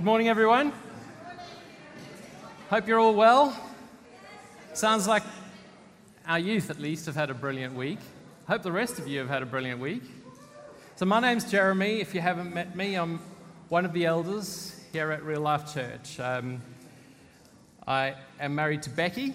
[0.00, 0.72] Good morning, everyone.
[2.70, 3.54] Hope you're all well.
[4.72, 5.22] Sounds like
[6.26, 7.98] our youth, at least, have had a brilliant week.
[8.48, 10.02] Hope the rest of you have had a brilliant week.
[10.96, 12.00] So, my name's Jeremy.
[12.00, 13.20] If you haven't met me, I'm
[13.68, 16.18] one of the elders here at Real Life Church.
[16.18, 16.62] Um,
[17.86, 19.34] I am married to Becky,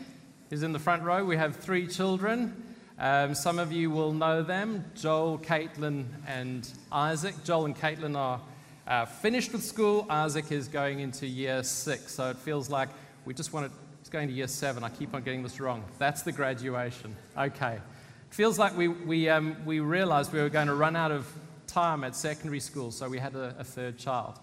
[0.49, 1.23] who's in the front row.
[1.23, 2.75] We have three children.
[2.97, 7.35] Um, some of you will know them Joel, Caitlin, and Isaac.
[7.43, 8.41] Joel and Caitlin are
[8.87, 10.05] uh, finished with school.
[10.09, 12.89] Isaac is going into year six, so it feels like
[13.25, 14.83] we just want to, it's going to year seven.
[14.83, 15.83] I keep on getting this wrong.
[15.97, 17.15] That's the graduation.
[17.37, 17.73] Okay.
[17.73, 21.31] It feels like we, we, um, we realized we were going to run out of
[21.67, 24.39] time at secondary school, so we had a, a third child.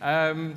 [0.00, 0.54] Um,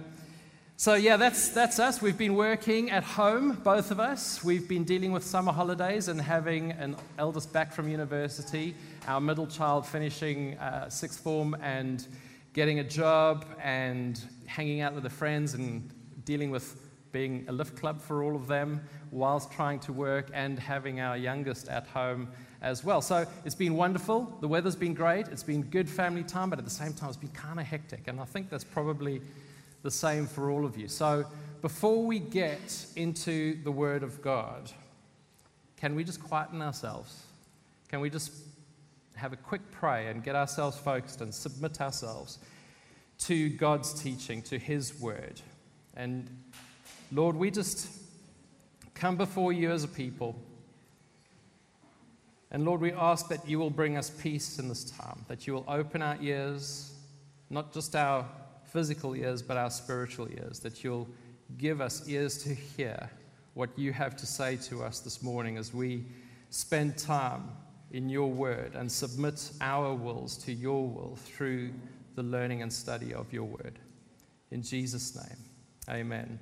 [0.76, 2.02] so, yeah, that's, that's us.
[2.02, 4.44] We've been working at home, both of us.
[4.44, 8.76] We've been dealing with summer holidays and having an eldest back from university,
[9.08, 12.06] our middle child finishing uh, sixth form and
[12.54, 15.92] getting a job and hanging out with the friends and
[16.24, 16.80] dealing with
[17.12, 21.18] being a lift club for all of them whilst trying to work and having our
[21.18, 22.28] youngest at home
[22.62, 23.02] as well.
[23.02, 24.38] So it's been wonderful.
[24.42, 25.28] The weather's been great.
[25.28, 28.08] It's been good family time, but at the same time, it's been kind of hectic.
[28.08, 29.22] And I think that's probably
[29.84, 30.88] the same for all of you.
[30.88, 31.26] So
[31.62, 34.72] before we get into the Word of God,
[35.78, 37.24] can we just quieten ourselves?
[37.90, 38.32] Can we just
[39.16, 42.40] have a quick pray and get ourselves focused and submit ourselves
[43.20, 45.42] to God's teaching, to His Word?
[45.96, 46.30] And
[47.12, 47.88] Lord, we just
[48.94, 50.36] come before you as a people.
[52.52, 55.54] And Lord, we ask that you will bring us peace in this time, that you
[55.54, 56.94] will open our ears,
[57.50, 58.26] not just our
[58.66, 61.08] physical ears, but our spiritual ears, that you'll
[61.58, 63.10] give us ears to hear
[63.54, 66.06] what you have to say to us this morning as we
[66.50, 67.50] spend time
[67.94, 71.72] in your word and submit our wills to your will through
[72.16, 73.80] the learning and study of your word.
[74.52, 75.38] In Jesus' name,
[75.90, 76.40] amen.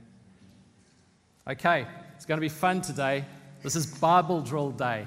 [1.48, 1.86] Okay,
[2.16, 3.26] it's going to be fun today.
[3.62, 5.06] This is Bible drill day.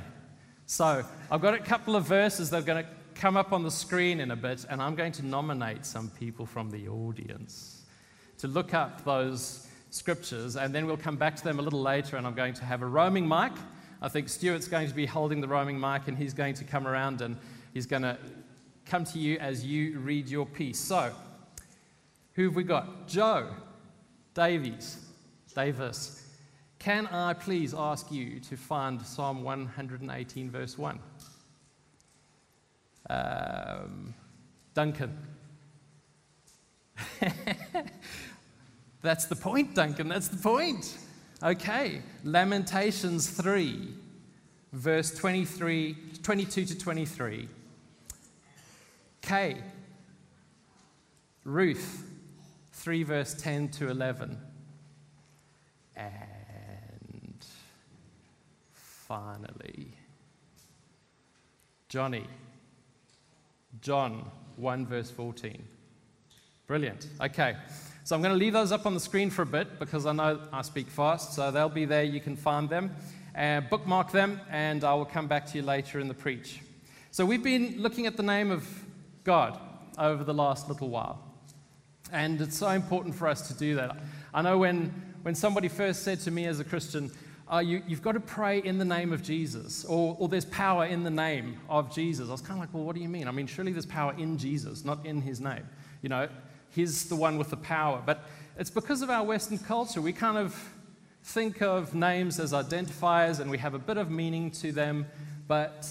[0.67, 3.70] So, I've got a couple of verses that are going to come up on the
[3.70, 7.83] screen in a bit, and I'm going to nominate some people from the audience
[8.39, 12.17] to look up those scriptures, and then we'll come back to them a little later,
[12.17, 13.52] and I'm going to have a roaming mic.
[14.05, 16.87] I think Stuart's going to be holding the roaming mic, and he's going to come
[16.87, 17.39] around and
[17.73, 18.19] he's going to
[18.85, 20.79] come to you as you read your piece.
[20.79, 21.11] So,
[22.35, 23.09] who have we got?
[23.09, 23.48] Joe
[24.35, 24.98] Davies,
[25.55, 26.23] Davis.
[26.79, 30.98] Can I please ask you to find Psalm 118, verse 1?
[33.09, 34.13] Um,
[34.75, 35.17] Duncan.
[39.01, 40.09] That's the point, Duncan.
[40.09, 40.98] That's the point.
[41.44, 42.00] Okay.
[42.24, 43.88] Lamentations 3,
[44.72, 47.48] verse 23, 22 to 23.
[49.20, 49.58] K.
[51.44, 52.10] Ruth
[52.72, 54.38] 3, verse 10 to 11.
[55.96, 57.44] And
[58.72, 59.88] finally,
[61.90, 62.26] Johnny,
[63.82, 65.62] John 1, verse 14.
[66.66, 67.06] Brilliant.
[67.20, 67.55] Okay.
[68.07, 70.13] So I'm going to leave those up on the screen for a bit because I
[70.13, 72.03] know I speak fast, so they'll be there.
[72.03, 72.95] You can find them.
[73.35, 76.61] and bookmark them, and I will come back to you later in the preach.
[77.11, 78.69] So we've been looking at the name of
[79.25, 79.59] God
[79.98, 81.19] over the last little while.
[82.13, 83.97] And it's so important for us to do that.
[84.35, 84.92] I know when,
[85.23, 87.11] when somebody first said to me as a Christian,
[87.51, 90.85] uh, you, have got to pray in the name of Jesus, or, or there's power
[90.85, 92.29] in the name of Jesus.
[92.29, 93.29] I was kind of like, well, what do you mean?
[93.29, 95.67] I mean, surely there's power in Jesus, not in his name.
[96.03, 96.29] You know,
[96.74, 98.02] he's the one with the power.
[98.05, 98.24] But
[98.58, 100.01] it's because of our Western culture.
[100.01, 100.70] We kind of
[101.23, 105.07] think of names as identifiers and we have a bit of meaning to them.
[105.48, 105.89] But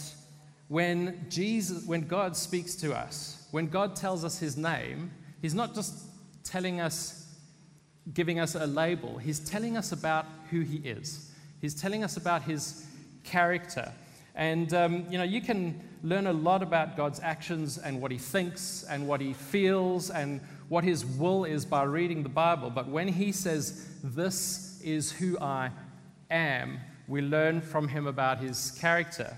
[0.68, 5.12] when Jesus, when God speaks to us, when God tells us his name,
[5.42, 6.06] he's not just
[6.44, 7.28] telling us,
[8.14, 11.32] giving us a label, he's telling us about who he is.
[11.62, 12.86] He's telling us about his
[13.24, 13.92] character.
[14.36, 18.18] And, um, you know, you can learn a lot about God's actions and what he
[18.18, 22.70] thinks and what he feels and what his will is by reading the Bible.
[22.70, 25.72] But when he says, This is who I
[26.30, 29.38] am, we learn from him about his character.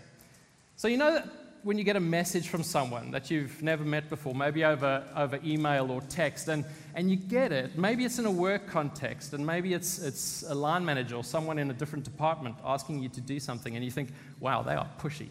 [0.75, 1.27] So, you know that
[1.65, 5.39] when you get a message from someone that you've never met before, maybe over, over
[5.43, 6.63] email or text, and,
[6.93, 10.53] and you get it, maybe it's in a work context, and maybe it's, it's a
[10.53, 13.89] line manager or someone in a different department asking you to do something, and you
[13.89, 15.29] think, wow, they are pushy,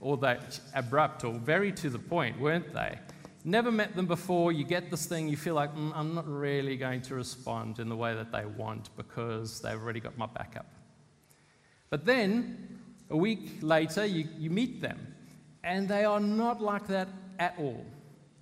[0.00, 0.38] or they're
[0.74, 2.98] abrupt, or very to the point, weren't they?
[3.44, 6.76] Never met them before, you get this thing, you feel like, mm, I'm not really
[6.76, 10.66] going to respond in the way that they want because they've already got my backup.
[11.90, 12.78] But then,
[13.10, 15.14] a week later, you, you meet them
[15.64, 17.08] and they are not like that
[17.38, 17.84] at all.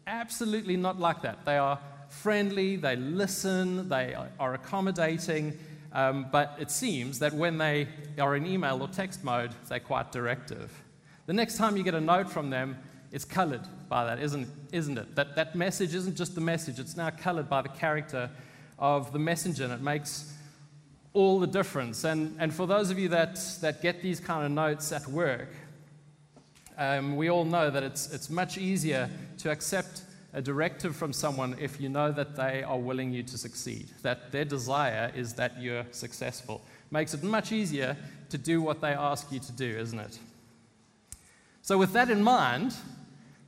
[0.06, 1.44] Absolutely not like that.
[1.44, 5.58] They are friendly, they listen, they are accommodating,
[5.92, 7.88] um, but it seems that when they
[8.18, 10.70] are in email or text mode, they're quite directive.
[11.26, 12.76] The next time you get a note from them,
[13.12, 15.14] it's colored by that, isn't, isn't it?
[15.16, 18.30] That, that message isn't just the message, it's now colored by the character
[18.78, 20.32] of the messenger, and it makes
[21.12, 22.04] all the difference.
[22.04, 25.48] And, and for those of you that, that get these kind of notes at work,
[26.78, 30.02] um, we all know that it's, it's much easier to accept
[30.32, 34.30] a directive from someone if you know that they are willing you to succeed, that
[34.30, 36.62] their desire is that you're successful.
[36.90, 37.96] Makes it much easier
[38.30, 40.18] to do what they ask you to do, isn't it?
[41.62, 42.74] So, with that in mind,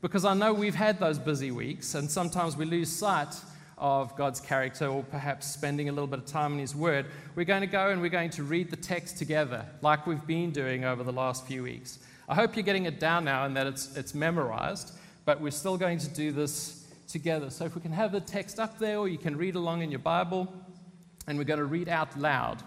[0.02, 3.34] because I know we've had those busy weeks and sometimes we lose sight
[3.78, 7.44] of God's character or perhaps spending a little bit of time in His Word, we're
[7.44, 10.84] going to go and we're going to read the text together like we've been doing
[10.84, 11.98] over the last few weeks.
[12.28, 14.92] I hope you're getting it down now and that it's, it's memorized
[15.24, 17.50] but we're still going to do this together.
[17.50, 19.90] So if we can have the text up there, or you can read along in
[19.90, 20.52] your Bible,
[21.26, 22.62] and we're going to read out loud.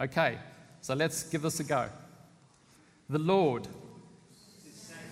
[0.00, 0.38] Okay,
[0.80, 1.88] so let's give this a go.
[3.10, 3.68] The Lord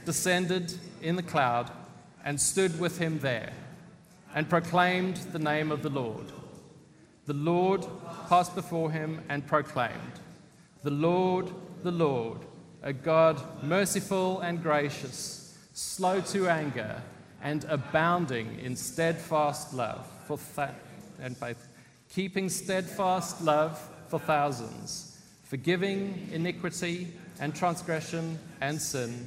[0.05, 1.70] descended in the cloud
[2.25, 3.52] and stood with him there
[4.35, 6.32] and proclaimed the name of the Lord.
[7.26, 7.87] The Lord
[8.29, 10.20] passed before him and proclaimed,
[10.82, 11.50] The Lord,
[11.82, 12.38] the Lord,
[12.82, 15.41] a God merciful and gracious
[15.73, 17.00] slow to anger,
[17.43, 20.76] and abounding in steadfast love for th-
[21.23, 21.69] and faith,
[22.11, 27.08] keeping steadfast love for thousands, forgiving iniquity
[27.41, 29.26] and transgression and sin,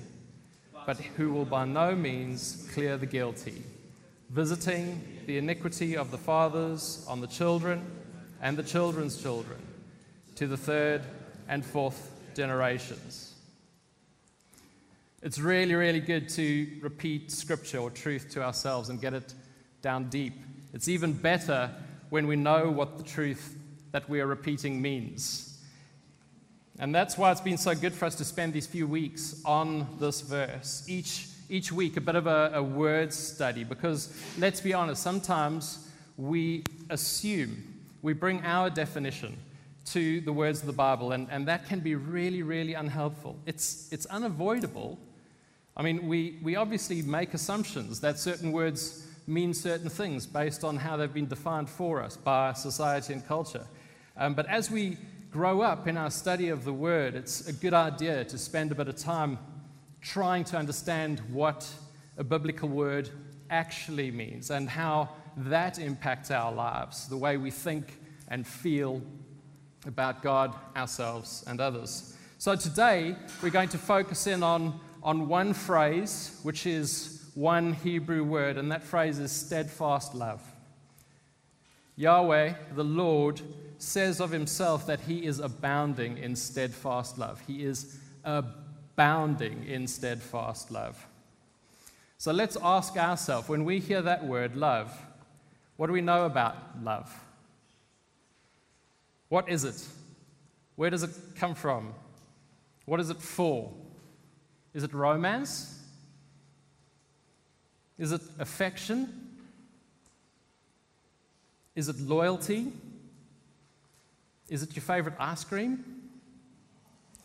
[0.85, 3.63] but who will by no means clear the guilty,
[4.30, 7.85] visiting the iniquity of the fathers on the children
[8.41, 9.59] and the children's children
[10.35, 11.01] to the third
[11.47, 13.33] and fourth generations.
[15.21, 19.33] It's really, really good to repeat scripture or truth to ourselves and get it
[19.81, 20.33] down deep.
[20.74, 21.71] It's even better
[22.09, 23.57] when we know what the truth
[23.91, 25.52] that we are repeating means.
[26.79, 29.87] And that's why it's been so good for us to spend these few weeks on
[29.99, 30.85] this verse.
[30.87, 35.87] Each, each week, a bit of a, a word study, because let's be honest, sometimes
[36.17, 39.37] we assume, we bring our definition
[39.85, 43.37] to the words of the Bible, and, and that can be really, really unhelpful.
[43.45, 44.97] It's, it's unavoidable
[45.75, 50.77] I mean, we, we obviously make assumptions that certain words mean certain things based on
[50.77, 53.65] how they've been defined for us by society and culture.
[54.15, 54.97] Um, but as we
[55.33, 58.75] grow up in our study of the word, it's a good idea to spend a
[58.75, 59.39] bit of time
[60.00, 61.68] trying to understand what
[62.18, 63.09] a biblical word
[63.50, 69.01] actually means and how that impacts our lives, the way we think and feel
[69.88, 72.15] about God, ourselves, and others.
[72.38, 78.24] So today, we're going to focus in on on one phrase, which is one Hebrew
[78.24, 80.41] word, and that phrase is steadfast love.
[81.95, 83.41] Yahweh, the Lord,
[83.83, 87.41] says of himself that he is abounding in steadfast love.
[87.45, 91.06] He is abounding in steadfast love.
[92.18, 94.97] So let's ask ourselves when we hear that word, love,
[95.75, 97.13] what do we know about love?
[99.30, 99.86] What is it?
[100.75, 101.94] Where does it come from?
[102.86, 103.71] What is it for?
[104.74, 105.81] Is it romance?
[107.97, 109.29] Is it affection?
[111.75, 112.71] Is it loyalty?
[114.53, 115.83] Is it your favorite ice cream?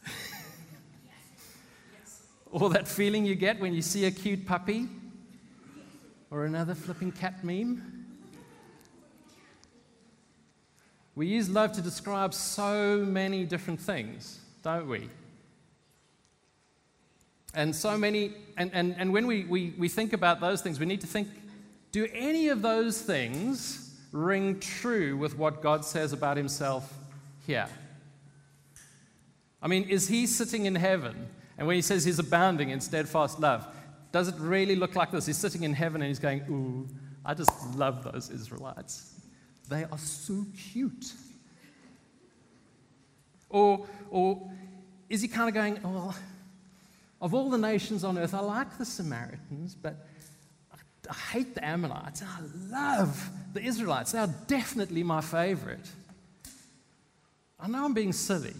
[2.50, 4.88] or that feeling you get when you see a cute puppy?
[6.30, 8.06] Or another flipping cat meme?
[11.16, 15.10] We use love to describe so many different things, don't we?
[17.52, 20.86] And so many, and, and, and when we, we, we think about those things, we
[20.86, 21.28] need to think
[21.92, 26.94] do any of those things ring true with what God says about himself
[27.48, 27.66] here?
[29.60, 31.28] I mean, is he sitting in heaven?
[31.56, 33.66] And when he says he's abounding in steadfast love,
[34.12, 35.26] does it really look like this?
[35.26, 36.86] He's sitting in heaven and he's going, Ooh,
[37.24, 39.14] I just love those Israelites.
[39.68, 41.12] They are so cute.
[43.48, 44.50] Or, or
[45.08, 46.14] is he kind of going, Oh,
[47.20, 50.06] of all the nations on earth, I like the Samaritans, but
[51.10, 52.22] I hate the Ammonites.
[52.22, 52.40] I
[52.70, 54.12] love the Israelites.
[54.12, 55.88] They are definitely my favorite.
[57.60, 58.54] I know I'm being silly,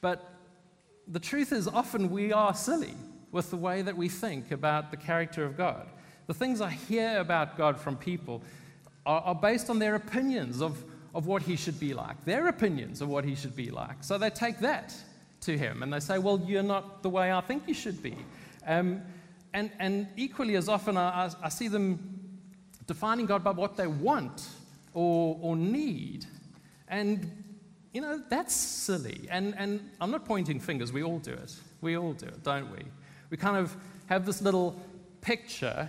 [0.00, 0.32] but
[1.06, 2.94] the truth is, often we are silly
[3.30, 5.88] with the way that we think about the character of God.
[6.26, 8.42] The things I hear about God from people
[9.06, 10.82] are, are based on their opinions of,
[11.14, 14.02] of what He should be like, their opinions of what He should be like.
[14.02, 14.94] So they take that
[15.42, 18.16] to him and they say, Well, you're not the way I think you should be.
[18.66, 19.02] Um,
[19.54, 22.38] and, and equally as often, I, I see them
[22.86, 24.46] defining God by what they want
[24.92, 26.26] or, or need.
[26.88, 27.44] And,
[27.92, 29.26] you know, that's silly.
[29.30, 31.54] And, and I'm not pointing fingers, we all do it.
[31.80, 32.84] We all do it, don't we?
[33.30, 33.76] We kind of
[34.06, 34.80] have this little
[35.20, 35.88] picture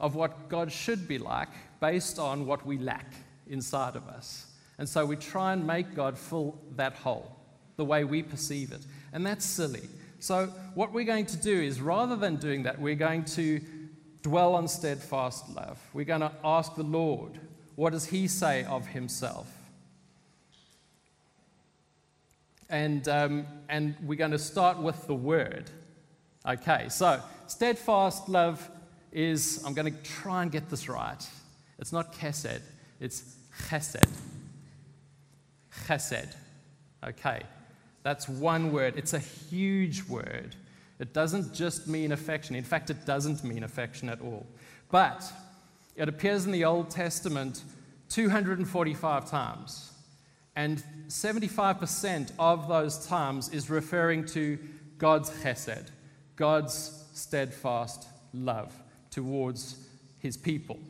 [0.00, 1.48] of what God should be like
[1.80, 3.12] based on what we lack
[3.48, 4.46] inside of us.
[4.78, 7.36] And so we try and make God fill that hole
[7.76, 8.84] the way we perceive it.
[9.12, 9.88] And that's silly.
[10.20, 13.60] So, what we're going to do is rather than doing that, we're going to
[14.22, 15.78] dwell on steadfast love.
[15.92, 17.38] We're going to ask the Lord,
[17.76, 19.46] what does He say of Himself?
[22.70, 25.70] And, um, and we're going to start with the Word.
[26.46, 28.70] Okay, so steadfast love
[29.12, 31.26] is, I'm going to try and get this right.
[31.78, 32.60] It's not kesed,
[33.00, 33.36] it's
[33.68, 34.08] chesed.
[35.86, 36.34] Chesed.
[37.06, 37.42] Okay,
[38.02, 38.94] that's one word.
[38.96, 40.56] It's a huge word.
[40.98, 42.56] It doesn't just mean affection.
[42.56, 44.46] In fact, it doesn't mean affection at all.
[44.90, 45.30] But
[45.94, 47.62] it appears in the Old Testament
[48.08, 49.87] 245 times.
[50.58, 54.58] And 75% of those times is referring to
[54.98, 55.86] God's chesed,
[56.34, 58.74] God's steadfast love
[59.12, 59.76] towards
[60.18, 60.80] his people.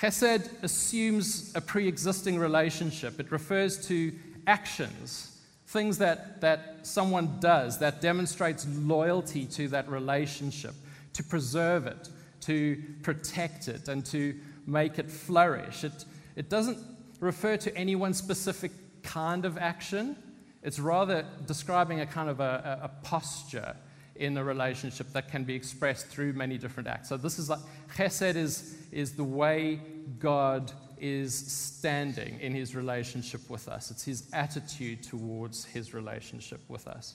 [0.00, 4.12] Chesed assumes a pre existing relationship, it refers to
[4.46, 10.74] actions, things that, that someone does that demonstrates loyalty to that relationship,
[11.14, 12.08] to preserve it,
[12.42, 15.82] to protect it, and to make it flourish.
[15.82, 16.04] It,
[16.36, 16.78] it doesn't
[17.20, 18.72] refer to any one specific
[19.02, 20.16] kind of action,
[20.62, 23.74] it's rather describing a kind of a, a, posture
[24.16, 27.08] in a relationship that can be expressed through many different acts.
[27.08, 27.60] So this is like
[27.96, 29.80] chesed is, is the way
[30.18, 33.90] God is standing in his relationship with us.
[33.90, 37.14] It's his attitude towards his relationship with us.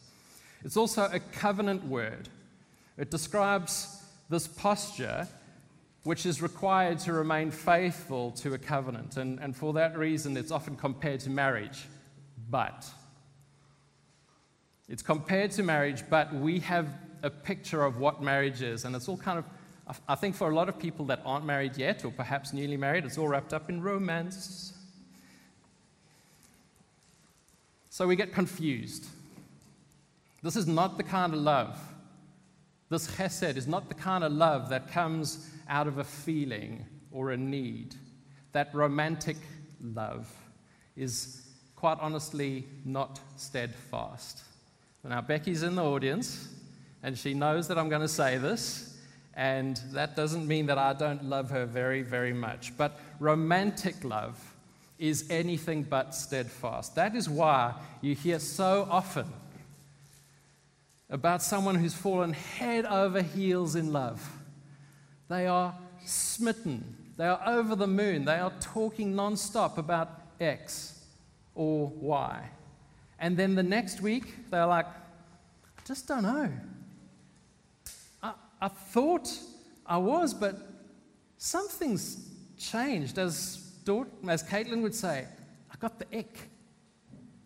[0.64, 2.30] It's also a covenant word.
[2.98, 5.28] It describes this posture
[6.06, 9.18] which is required to remain faithful to a covenant.
[9.18, 11.88] And, and for that reason, it's often compared to marriage.
[12.52, 12.86] But
[14.88, 16.88] it's compared to marriage, but we have
[17.24, 18.86] a picture of what marriage is.
[18.86, 21.76] And it's all kind of, I think for a lot of people that aren't married
[21.76, 24.74] yet, or perhaps newly married, it's all wrapped up in romance.
[27.90, 29.08] So we get confused.
[30.44, 31.80] This is not the kind of love.
[32.90, 37.32] This chesed is not the kind of love that comes out of a feeling or
[37.32, 37.96] a need.
[38.52, 39.38] That romantic
[39.82, 40.32] love
[40.96, 41.42] is
[41.76, 44.44] quite honestly not steadfast.
[45.04, 46.48] Now, Becky's in the audience,
[47.04, 48.98] and she knows that I'm going to say this,
[49.36, 52.76] and that doesn't mean that I don't love her very, very much.
[52.76, 54.40] But romantic love
[54.98, 56.96] is anything but steadfast.
[56.96, 59.28] That is why you hear so often
[61.10, 64.28] about someone who's fallen head over heels in love.
[65.28, 71.00] They are smitten, they are over the moon, they are talking nonstop about X
[71.56, 72.50] or Y.
[73.20, 76.52] And then the next week, they're like, I just don't know.
[78.22, 79.30] I, I thought
[79.86, 80.58] I was, but
[81.38, 83.18] something's changed.
[83.18, 83.72] As,
[84.28, 85.26] as Caitlin would say,
[85.72, 86.50] I got the ick.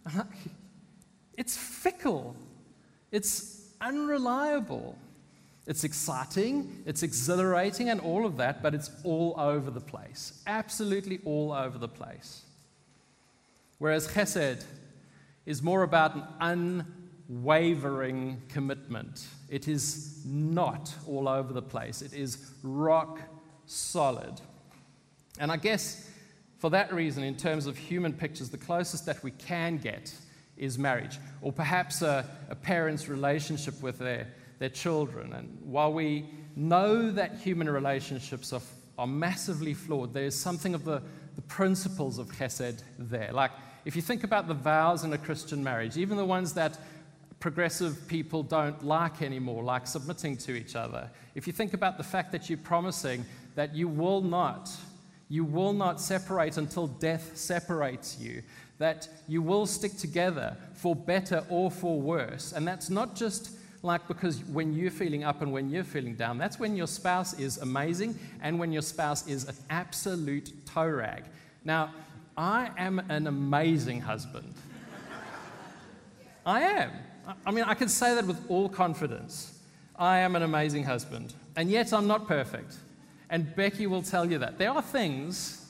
[1.40, 2.36] It's fickle,
[3.14, 4.98] it's unreliable.
[5.70, 10.42] It's exciting, it's exhilarating, and all of that, but it's all over the place.
[10.48, 12.42] Absolutely all over the place.
[13.78, 14.66] Whereas chesed
[15.46, 16.86] is more about an
[17.30, 19.28] unwavering commitment.
[19.48, 23.20] It is not all over the place, it is rock
[23.68, 24.42] solid.
[25.40, 26.10] And I guess
[26.58, 30.16] for that reason, in terms of human pictures, the closest that we can get
[30.58, 35.34] is marriage, or perhaps a, a parent's relationship with their, their children.
[35.34, 38.62] And while we know that human relationships are,
[38.98, 41.02] are massively flawed, there's something of the,
[41.36, 43.32] the principles of chesed there.
[43.32, 43.52] Like
[43.86, 46.78] if you think about the vows in a Christian marriage, even the ones that
[47.40, 52.04] progressive people don't like anymore, like submitting to each other, if you think about the
[52.04, 53.26] fact that you're promising
[53.56, 54.70] that you will not,
[55.30, 58.42] you will not separate until death separates you,
[58.78, 63.52] that you will stick together for better or for worse, and that's not just
[63.82, 67.34] like because when you're feeling up and when you're feeling down, that's when your spouse
[67.40, 71.24] is amazing and when your spouse is an absolute toe rag.
[71.64, 71.94] Now,
[72.38, 74.54] I am an amazing husband.
[76.46, 76.92] I am.
[77.46, 79.60] I mean, I can say that with all confidence.
[79.96, 81.34] I am an amazing husband.
[81.56, 82.76] And yet I'm not perfect.
[83.30, 84.58] And Becky will tell you that.
[84.58, 85.70] There are things,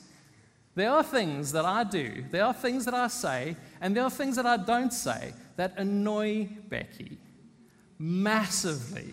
[0.74, 4.10] there are things that I do, there are things that I say, and there are
[4.10, 7.18] things that I don't say that annoy Becky
[8.00, 9.12] massively.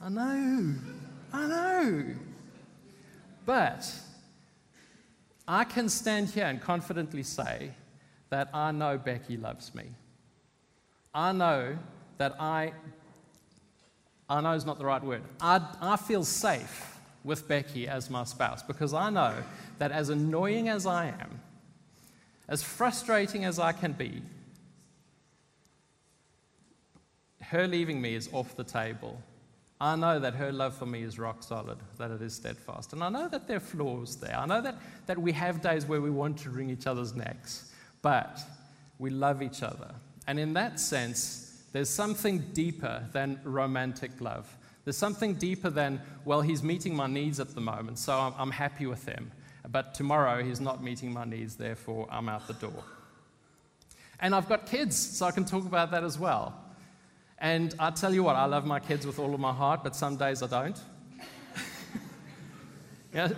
[0.00, 0.74] I know.
[1.34, 2.04] I know.
[3.44, 3.94] But
[5.46, 7.72] I can stand here and confidently say
[8.30, 9.84] that I know Becky loves me.
[11.14, 11.76] I know
[12.16, 12.72] that I,
[14.28, 15.22] I know is not the right word.
[15.40, 19.34] I, I feel safe with Becky as my spouse because I know
[19.78, 21.40] that as annoying as I am,
[22.48, 24.22] as frustrating as I can be,
[27.50, 29.20] her leaving me is off the table.
[29.80, 32.92] I know that her love for me is rock solid, that it is steadfast.
[32.92, 34.36] And I know that there are flaws there.
[34.36, 34.76] I know that,
[35.06, 38.40] that we have days where we want to wring each other's necks, but
[38.98, 39.94] we love each other.
[40.26, 44.52] And in that sense, there's something deeper than romantic love.
[44.84, 48.50] There's something deeper than, well, he's meeting my needs at the moment, so I'm, I'm
[48.50, 49.30] happy with him.
[49.70, 52.84] But tomorrow he's not meeting my needs, therefore I'm out the door.
[54.18, 56.64] And I've got kids, so I can talk about that as well.
[57.40, 59.94] And I tell you what, I love my kids with all of my heart, but
[59.94, 60.78] some days I don't.
[63.14, 63.28] yeah,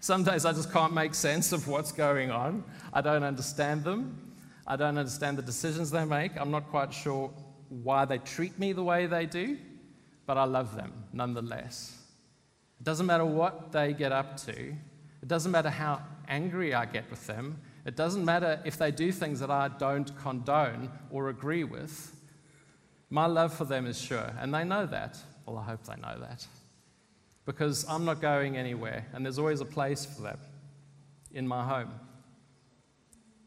[0.00, 2.62] some days I just can't make sense of what's going on.
[2.92, 4.34] I don't understand them.
[4.66, 6.32] I don't understand the decisions they make.
[6.36, 7.32] I'm not quite sure
[7.68, 9.58] why they treat me the way they do,
[10.26, 11.98] but I love them nonetheless.
[12.80, 17.10] It doesn't matter what they get up to, it doesn't matter how angry I get
[17.10, 21.64] with them, it doesn't matter if they do things that I don't condone or agree
[21.64, 22.14] with.
[23.10, 25.16] My love for them is sure, and they know that.
[25.46, 26.46] Well, I hope they know that.
[27.46, 30.38] Because I'm not going anywhere, and there's always a place for them
[31.32, 31.90] in my home.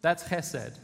[0.01, 0.77] That's chesed.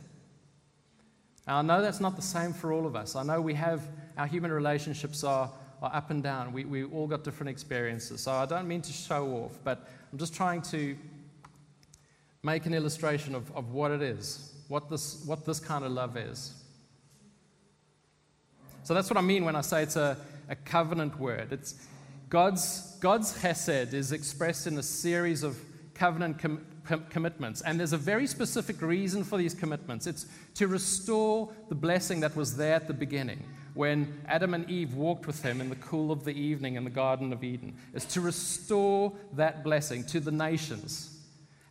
[1.47, 3.15] Now, I know that's not the same for all of us.
[3.15, 3.81] I know we have,
[4.17, 5.49] our human relationships are,
[5.81, 6.53] are up and down.
[6.53, 8.21] We, we all got different experiences.
[8.21, 10.95] So I don't mean to show off, but I'm just trying to
[12.43, 16.17] make an illustration of, of what it is, what this, what this kind of love
[16.17, 16.53] is.
[18.87, 20.15] So that's what I mean when I say it's a,
[20.47, 21.51] a covenant word.
[21.51, 21.75] It's
[22.29, 25.57] God's, God's chesed is expressed in a series of
[25.93, 27.59] covenant com- com- commitments.
[27.59, 32.33] And there's a very specific reason for these commitments it's to restore the blessing that
[32.37, 36.09] was there at the beginning when Adam and Eve walked with him in the cool
[36.09, 37.75] of the evening in the Garden of Eden.
[37.93, 41.13] It's to restore that blessing to the nations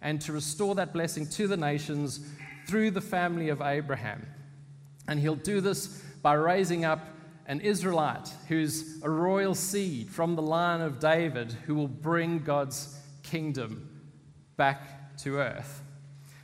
[0.03, 2.21] and to restore that blessing to the nations
[2.67, 4.27] through the family of Abraham.
[5.09, 7.01] And he'll do this by raising up
[7.47, 12.99] an Israelite who's a royal seed from the line of David who will bring God's
[13.23, 13.89] kingdom
[14.57, 15.83] back to earth.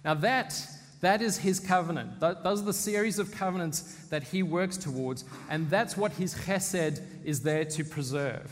[0.05, 0.55] Now, that,
[1.01, 2.21] that is his covenant.
[2.21, 7.03] Those are the series of covenants that he works towards, and that's what his chesed
[7.25, 8.51] is there to preserve.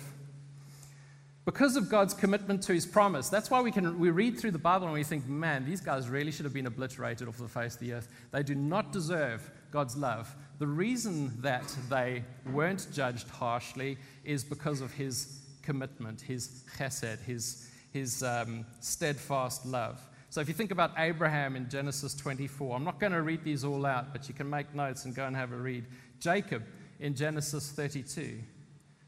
[1.45, 4.59] Because of God's commitment to his promise, that's why we can we read through the
[4.59, 7.75] Bible and we think, man, these guys really should have been obliterated off the face
[7.75, 8.09] of the earth.
[8.31, 10.35] They do not deserve God's love.
[10.59, 17.69] The reason that they weren't judged harshly is because of his commitment, his chesed, his,
[17.93, 20.01] his um, steadfast love.
[20.31, 23.65] So if you think about Abraham in Genesis 24, I'm not going to read these
[23.65, 25.87] all out, but you can make notes and go and have a read.
[26.21, 26.63] Jacob
[27.01, 28.39] in Genesis 32,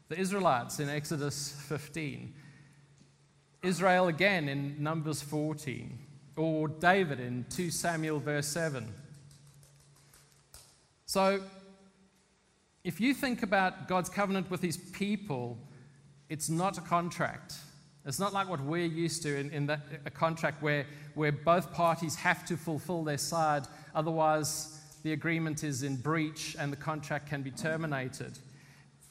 [0.09, 2.33] the Israelites in Exodus 15,
[3.61, 5.97] Israel again in Numbers 14,
[6.35, 8.93] or David in 2 Samuel verse 7.
[11.13, 11.41] So
[12.83, 15.59] if you think about God's covenant with his people,
[16.27, 17.53] it's not a contract.
[18.03, 22.15] It's not like what we're used to in, in a contract where, where both parties
[22.15, 27.43] have to fulfill their side, otherwise, the agreement is in breach and the contract can
[27.43, 28.39] be terminated.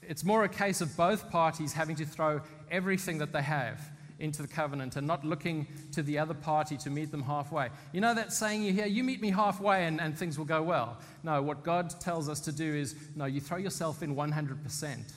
[0.03, 3.81] It's more a case of both parties having to throw everything that they have
[4.23, 7.69] into the covenant and not looking to the other party to meet them halfway.
[7.93, 10.63] You know that saying you hear, you meet me halfway and, and things will go
[10.63, 10.97] well.
[11.25, 15.13] No, what God tells us to do is no, you throw yourself in 100%.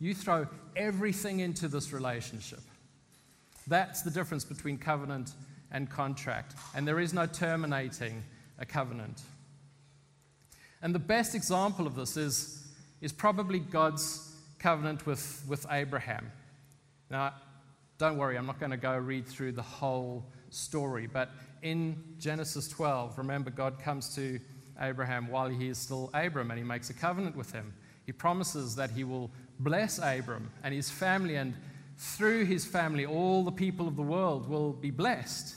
[0.00, 2.60] You throw everything into this relationship.
[3.68, 5.30] That's the difference between covenant
[5.70, 6.56] and contract.
[6.74, 8.24] And there is no terminating
[8.58, 9.22] a covenant.
[10.82, 12.66] And the best example of this is,
[13.00, 16.32] is probably God's covenant with, with Abraham.
[17.10, 17.34] Now,
[18.00, 21.28] don't worry, I'm not going to go read through the whole story, but
[21.60, 24.40] in Genesis 12, remember, God comes to
[24.80, 27.74] Abraham while he is still Abram and he makes a covenant with him.
[28.06, 31.54] He promises that he will bless Abram and his family and
[31.98, 35.54] through his family, all the people of the world will be blessed.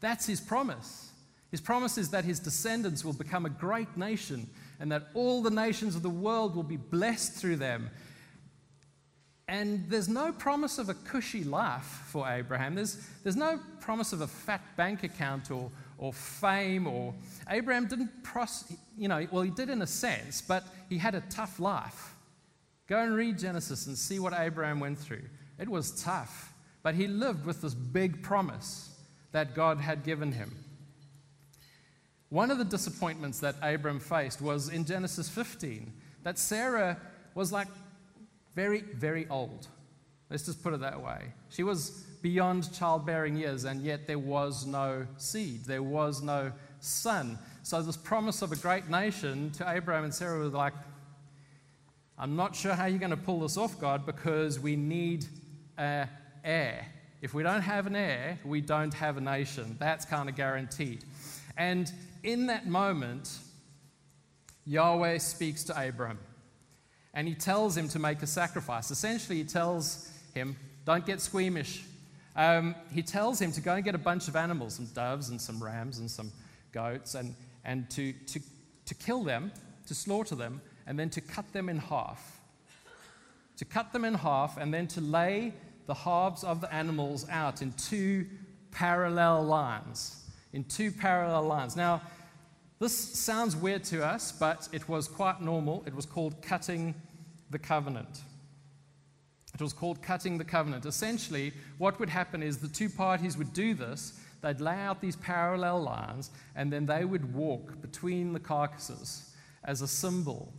[0.00, 1.12] That's his promise.
[1.52, 5.50] His promise is that his descendants will become a great nation and that all the
[5.50, 7.88] nations of the world will be blessed through them.
[9.48, 12.74] And there's no promise of a cushy life for Abraham.
[12.74, 17.12] There's, there's no promise of a fat bank account or, or fame or
[17.50, 18.64] Abraham didn't pros,
[18.96, 22.14] you know, well, he did in a sense, but he had a tough life.
[22.86, 25.24] Go and read Genesis and see what Abraham went through.
[25.58, 26.52] It was tough.
[26.82, 28.90] but he lived with this big promise
[29.30, 30.56] that God had given him.
[32.28, 36.98] One of the disappointments that Abram faced was in Genesis 15 that Sarah
[37.34, 37.68] was like
[38.54, 39.68] very, very old.
[40.30, 41.32] Let's just put it that way.
[41.50, 41.90] She was
[42.22, 47.38] beyond childbearing years, and yet there was no seed, there was no son.
[47.62, 50.72] So, this promise of a great nation to Abraham and Sarah was like,
[52.18, 55.26] I'm not sure how you're going to pull this off, God, because we need
[55.76, 56.08] an
[56.44, 56.86] heir.
[57.20, 59.76] If we don't have an heir, we don't have a nation.
[59.78, 61.04] That's kind of guaranteed.
[61.56, 61.90] And
[62.22, 63.38] in that moment,
[64.66, 66.18] Yahweh speaks to Abram
[67.14, 68.90] and he tells him to make a sacrifice.
[68.90, 71.84] Essentially, he tells him, Don't get squeamish.
[72.34, 75.40] Um, he tells him to go and get a bunch of animals, some doves and
[75.40, 76.32] some rams and some
[76.72, 78.40] goats, and, and to, to,
[78.86, 79.52] to kill them,
[79.86, 82.40] to slaughter them, and then to cut them in half.
[83.58, 85.52] To cut them in half, and then to lay
[85.86, 88.26] the halves of the animals out in two
[88.70, 90.22] parallel lines
[90.52, 91.76] in two parallel lines.
[91.76, 92.02] Now,
[92.82, 95.84] this sounds weird to us, but it was quite normal.
[95.86, 96.94] It was called cutting
[97.50, 98.22] the covenant.
[99.54, 100.84] It was called cutting the covenant.
[100.84, 104.18] Essentially, what would happen is the two parties would do this.
[104.40, 109.80] They'd lay out these parallel lines, and then they would walk between the carcasses as
[109.80, 110.52] a symbol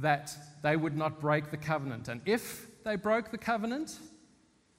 [0.00, 2.08] that they would not break the covenant.
[2.08, 3.98] And if they broke the covenant,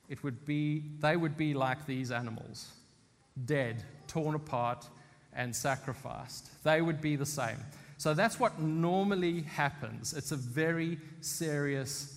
[0.07, 2.71] it would be, they would be like these animals,
[3.45, 4.87] dead torn apart,
[5.39, 6.63] and sacrificed.
[6.65, 7.57] They would be the same.
[7.97, 10.13] So that's what normally happens.
[10.13, 12.15] It's a very serious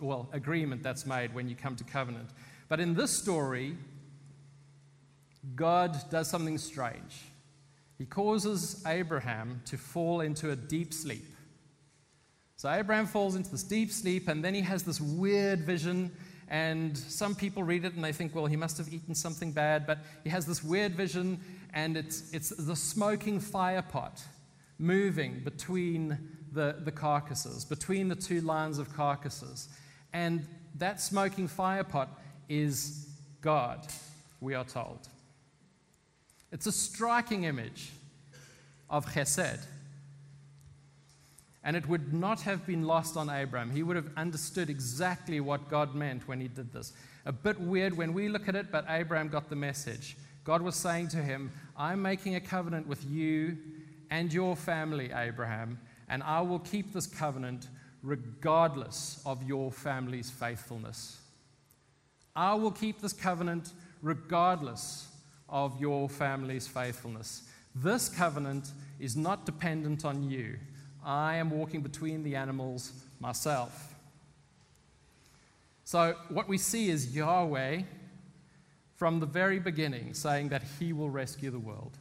[0.00, 2.30] well, agreement that's made when you come to covenant.
[2.68, 3.76] But in this story,
[5.54, 7.22] God does something strange.
[7.98, 11.24] He causes Abraham to fall into a deep sleep.
[12.56, 16.10] So Abraham falls into this deep sleep, and then he has this weird vision
[16.52, 19.86] and some people read it and they think, well, he must have eaten something bad.
[19.86, 21.40] But he has this weird vision,
[21.72, 24.22] and it's, it's the smoking fire pot
[24.78, 26.18] moving between
[26.52, 29.68] the, the carcasses, between the two lines of carcasses.
[30.12, 30.46] And
[30.78, 32.08] that smoking fire pot
[32.48, 33.08] is
[33.40, 33.86] God,
[34.40, 35.08] we are told.
[36.50, 37.90] It's a striking image
[38.90, 39.64] of chesed.
[41.64, 43.70] And it would not have been lost on Abraham.
[43.70, 46.92] He would have understood exactly what God meant when he did this.
[47.24, 50.16] A bit weird when we look at it, but Abraham got the message.
[50.44, 53.56] God was saying to him, I'm making a covenant with you
[54.10, 55.78] and your family, Abraham,
[56.08, 57.68] and I will keep this covenant
[58.02, 61.20] regardless of your family's faithfulness.
[62.34, 65.08] I will keep this covenant regardless
[65.48, 67.42] of your family's faithfulness.
[67.74, 70.58] This covenant is not dependent on you.
[71.04, 73.94] I am walking between the animals myself.
[75.84, 77.82] So, what we see is Yahweh
[79.02, 81.98] from the very beginning saying that he will rescue the world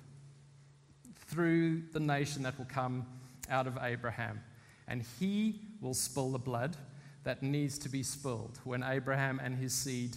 [1.26, 3.04] through the nation that will come
[3.50, 4.40] out of Abraham.
[4.88, 6.78] And he will spill the blood
[7.24, 10.16] that needs to be spilled when Abraham and his seed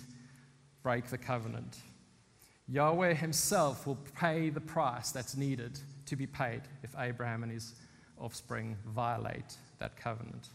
[0.82, 1.78] break the covenant.
[2.68, 7.72] Yahweh himself will pay the price that's needed to be paid if Abraham and his
[8.20, 10.48] offspring violate that covenant.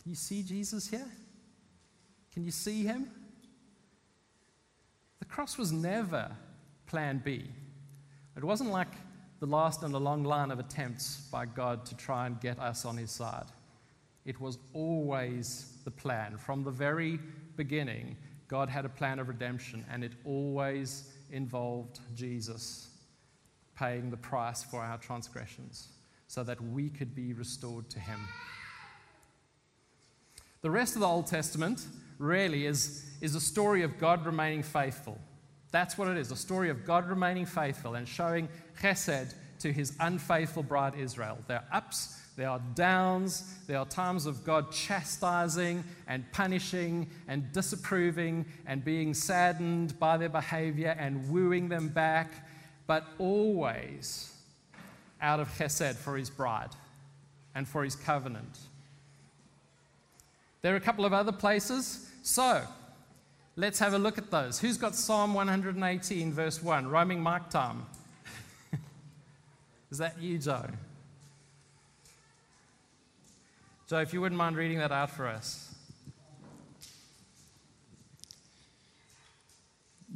[0.00, 1.10] Can you see Jesus here?
[2.32, 3.10] Can you see him?
[5.22, 6.36] The cross was never
[6.86, 7.44] plan B.
[8.36, 8.88] It wasn't like
[9.38, 12.84] the last in a long line of attempts by God to try and get us
[12.84, 13.46] on his side.
[14.24, 16.36] It was always the plan.
[16.38, 17.20] From the very
[17.54, 18.16] beginning,
[18.48, 22.88] God had a plan of redemption, and it always involved Jesus
[23.78, 25.90] paying the price for our transgressions
[26.26, 28.18] so that we could be restored to Him.
[30.62, 31.86] The rest of the Old Testament
[32.22, 35.18] really is, is a story of God remaining faithful.
[35.72, 38.48] That's what it is a story of God remaining faithful and showing
[38.80, 41.38] chesed to his unfaithful bride Israel.
[41.48, 47.50] There are ups, there are downs, there are times of God chastising and punishing and
[47.52, 52.30] disapproving and being saddened by their behavior and wooing them back,
[52.86, 54.34] but always
[55.20, 56.70] out of chesed for his bride
[57.54, 58.58] and for his covenant.
[60.60, 62.11] There are a couple of other places.
[62.22, 62.62] So,
[63.56, 64.60] let's have a look at those.
[64.60, 66.88] Who's got Psalm 118, verse 1?
[66.88, 67.84] Roaming mic time.
[69.90, 70.66] Is that you, Joe?
[73.88, 75.74] Joe, if you wouldn't mind reading that out for us.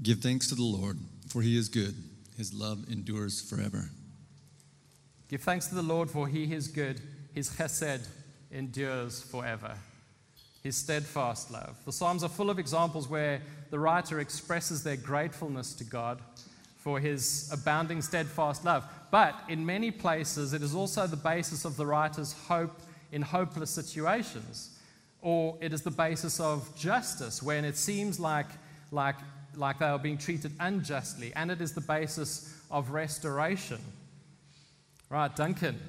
[0.03, 1.95] Give thanks to the Lord, for he is good.
[2.37, 3.91] His love endures forever.
[5.29, 7.01] Give thanks to the Lord, for he is good.
[7.35, 8.07] His chesed
[8.53, 9.77] endures forever.
[10.67, 11.77] His steadfast love.
[11.85, 16.21] The Psalms are full of examples where the writer expresses their gratefulness to God
[16.77, 18.85] for his abounding steadfast love.
[19.11, 22.81] But in many places, it is also the basis of the writer's hope
[23.13, 24.77] in hopeless situations,
[25.23, 28.47] or it is the basis of justice when it seems like,
[28.91, 29.17] like,
[29.55, 33.79] like they are being treated unjustly, and it is the basis of restoration.
[35.09, 35.81] Right, Duncan.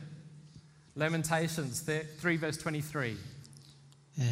[0.95, 3.17] Lamentations 3, verse 23.
[4.19, 4.23] Uh,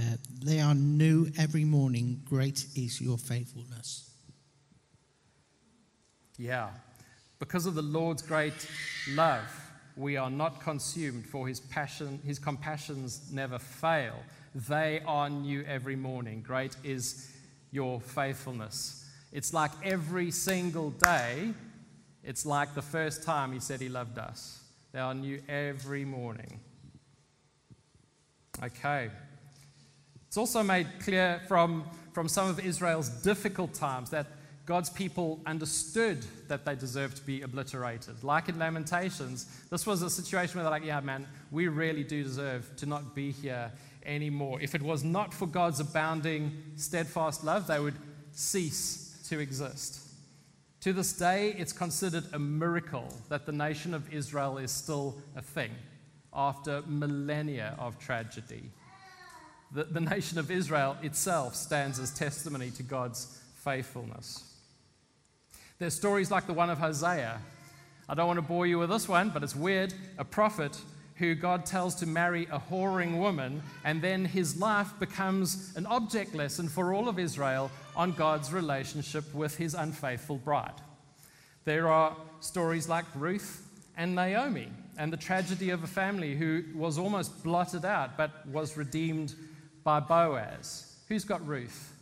[0.44, 2.22] they are new every morning.
[2.26, 4.12] Great is your faithfulness.
[6.38, 6.70] Yeah.
[7.40, 8.68] Because of the Lord's great
[9.12, 9.44] love,
[9.96, 14.16] we are not consumed, for his passion, his compassions never fail.
[14.56, 16.42] They are new every morning.
[16.42, 17.32] Great is
[17.72, 19.06] your faithfulness.
[19.32, 21.54] It's like every single day,
[22.24, 24.64] it's like the first time he said he loved us.
[24.94, 26.60] They are new every morning.
[28.64, 29.10] Okay.
[30.36, 34.28] It's also made clear from, from some of Israel's difficult times that
[34.66, 38.22] God's people understood that they deserved to be obliterated.
[38.22, 42.22] Like in Lamentations, this was a situation where they're like, yeah, man, we really do
[42.22, 43.72] deserve to not be here
[44.06, 44.60] anymore.
[44.60, 47.96] If it was not for God's abounding, steadfast love, they would
[48.34, 50.02] cease to exist.
[50.82, 55.42] To this day, it's considered a miracle that the nation of Israel is still a
[55.42, 55.72] thing
[56.34, 58.70] after millennia of tragedy.
[59.72, 64.44] The, the nation of Israel itself stands as testimony to God's faithfulness.
[65.80, 67.40] There's stories like the one of Hosea.
[68.08, 69.94] I don't want to bore you with this one, but it's weird.
[70.18, 70.80] A prophet
[71.16, 76.36] who God tells to marry a whoring woman, and then his life becomes an object
[76.36, 80.74] lesson for all of Israel on God's relationship with his unfaithful bride.
[81.64, 86.98] There are stories like Ruth and Naomi, and the tragedy of a family who was
[86.98, 89.34] almost blotted out but was redeemed
[89.86, 90.98] by Boaz.
[91.08, 91.94] Who's got Ruth?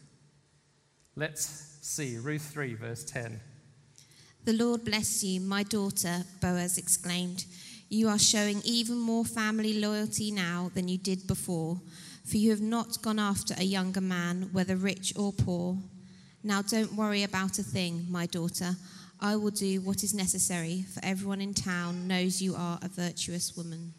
[1.17, 2.17] Let's see.
[2.17, 3.39] Ruth 3, verse 10.
[4.45, 7.45] The Lord bless you, my daughter, Boaz exclaimed.
[7.89, 11.79] You are showing even more family loyalty now than you did before,
[12.25, 15.77] for you have not gone after a younger man, whether rich or poor.
[16.41, 18.77] Now don't worry about a thing, my daughter.
[19.19, 23.55] I will do what is necessary, for everyone in town knows you are a virtuous
[23.57, 23.93] woman.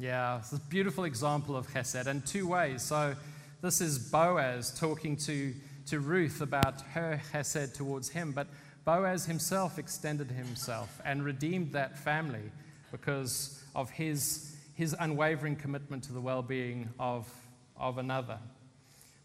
[0.00, 2.80] Yeah, it's a beautiful example of chesed in two ways.
[2.80, 3.14] So,
[3.60, 5.52] this is Boaz talking to
[5.88, 8.46] to Ruth about her chesed towards him, but
[8.86, 12.50] Boaz himself extended himself and redeemed that family
[12.90, 17.30] because of his, his unwavering commitment to the well being of,
[17.76, 18.38] of another.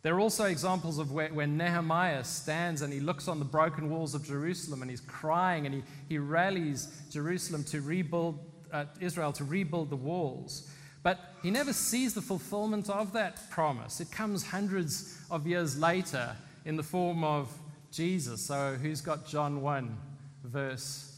[0.02, 3.90] There are also examples of where, where, Nehemiah stands and he looks on the broken
[3.90, 8.40] walls of Jerusalem and he's crying and he, he rallies Jerusalem to rebuild,
[8.76, 10.70] uh, Israel to rebuild the walls.
[11.04, 14.02] But he never sees the fulfillment of that promise.
[14.02, 16.36] It comes hundreds of years later
[16.66, 17.52] in the form of
[17.92, 18.42] Jesus.
[18.42, 19.98] So, who's got John 1,
[20.44, 21.16] verse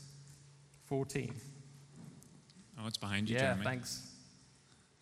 [0.86, 1.34] 14?
[2.80, 3.64] Oh, it's behind you, yeah, Jeremy.
[3.64, 4.12] thanks.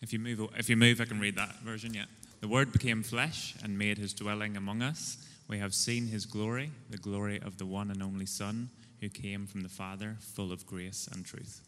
[0.00, 1.92] If you move, if you move, I can read that version.
[1.92, 2.04] Yeah.
[2.40, 5.18] The Word became flesh and made His dwelling among us.
[5.48, 9.46] We have seen His glory, the glory of the one and only Son, who came
[9.46, 11.65] from the Father, full of grace and truth.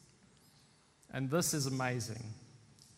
[1.12, 2.22] And this is amazing.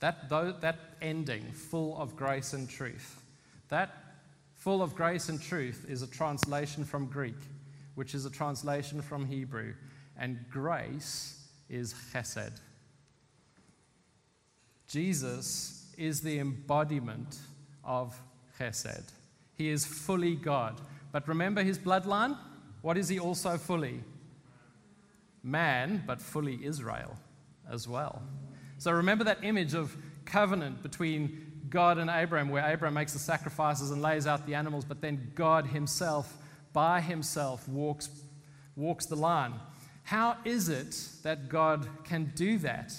[0.00, 3.22] That, that ending, full of grace and truth,
[3.68, 3.94] that
[4.54, 7.36] full of grace and truth is a translation from Greek,
[7.94, 9.74] which is a translation from Hebrew,
[10.18, 12.58] and grace is chesed.
[14.88, 17.38] Jesus is the embodiment
[17.84, 18.20] of
[18.58, 19.12] chesed.
[19.56, 20.80] He is fully God.
[21.12, 22.36] But remember his bloodline?
[22.82, 24.00] What is he also fully?
[25.42, 27.16] Man, but fully Israel
[27.70, 28.22] as well.
[28.78, 33.90] So remember that image of covenant between God and Abraham, where Abraham makes the sacrifices
[33.90, 36.36] and lays out the animals, but then God Himself,
[36.72, 38.08] by Himself, walks,
[38.76, 39.54] walks the line.
[40.02, 42.92] How is it that God can do that?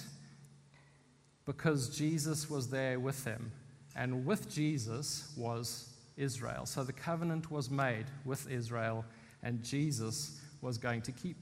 [1.46, 3.52] Because Jesus was there with Him,
[3.96, 6.66] and with Jesus was Israel.
[6.66, 9.04] So the covenant was made with Israel,
[9.44, 11.38] and Jesus was going to keep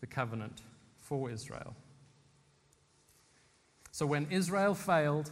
[0.00, 0.60] the covenant
[0.98, 1.74] for Israel.
[3.98, 5.28] So when Israel failed,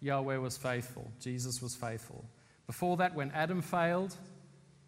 [0.00, 2.24] Yahweh was faithful, Jesus was faithful.
[2.66, 4.16] Before that, when Adam failed,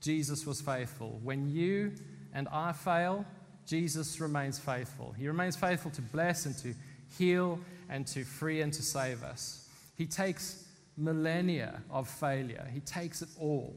[0.00, 1.20] Jesus was faithful.
[1.22, 1.92] When you
[2.32, 3.26] and I fail,
[3.66, 5.12] Jesus remains faithful.
[5.12, 6.72] He remains faithful to bless and to
[7.18, 9.68] heal and to free and to save us.
[9.98, 10.64] He takes
[10.96, 13.76] millennia of failure, He takes it all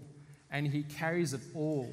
[0.49, 1.89] and He carries it all,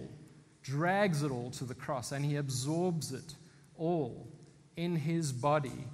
[0.62, 3.34] drags it all to the cross, and He absorbs it
[3.76, 4.28] all
[4.76, 5.88] in His body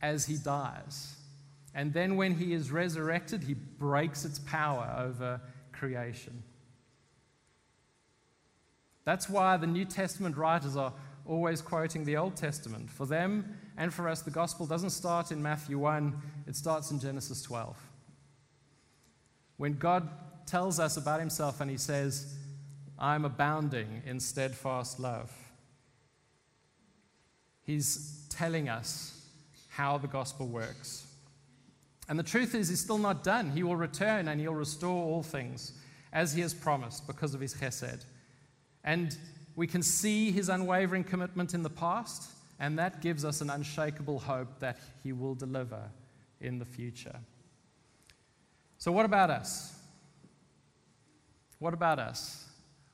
[0.00, 1.18] as He dies
[1.74, 5.40] And then when he is resurrected, he breaks its power over
[5.72, 6.42] creation.
[9.04, 10.92] That's why the New Testament writers are
[11.24, 12.90] always quoting the Old Testament.
[12.90, 16.98] For them and for us, the gospel doesn't start in Matthew 1, it starts in
[16.98, 17.76] Genesis 12.
[19.56, 20.08] When God
[20.46, 22.34] tells us about himself and he says,
[22.98, 25.32] I'm abounding in steadfast love,
[27.62, 29.17] he's telling us
[29.78, 31.06] how the gospel works.
[32.08, 33.52] And the truth is, he's still not done.
[33.52, 35.72] He will return and he'll restore all things
[36.12, 38.04] as he has promised because of his chesed.
[38.82, 39.16] And
[39.54, 44.18] we can see his unwavering commitment in the past, and that gives us an unshakable
[44.18, 45.82] hope that he will deliver
[46.40, 47.20] in the future.
[48.78, 49.76] So, what about us?
[51.60, 52.46] What about us?